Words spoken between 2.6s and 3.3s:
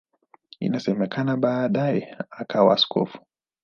askofu.